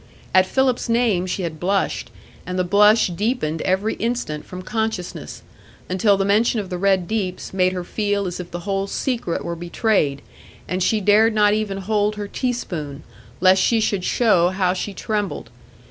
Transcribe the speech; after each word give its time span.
At 0.33 0.47
Philip's 0.47 0.89
name 0.89 1.27
she 1.27 1.43
had 1.43 1.59
blushed, 1.59 2.09
and 2.43 2.57
the 2.57 2.63
blush 2.63 3.09
deepened 3.09 3.61
every 3.61 3.93
instant 3.97 4.47
from 4.47 4.63
consciousness, 4.63 5.43
until 5.89 6.17
the 6.17 6.25
mention 6.25 6.59
of 6.59 6.71
the 6.71 6.79
Red 6.79 7.07
Deeps 7.07 7.53
made 7.53 7.71
her 7.73 7.83
feel 7.83 8.25
as 8.25 8.39
if 8.39 8.49
the 8.49 8.61
whole 8.61 8.87
secret 8.87 9.45
were 9.45 9.55
betrayed, 9.55 10.23
and 10.67 10.81
she 10.81 11.01
dared 11.01 11.35
not 11.35 11.53
even 11.53 11.77
hold 11.77 12.15
her 12.15 12.27
tea 12.27 12.51
spoon 12.53 13.03
lest 13.41 13.61
she 13.61 13.79
should 13.79 14.03
show 14.03 14.49
how 14.49 14.73
she 14.73 14.95
trembled. 14.95 15.51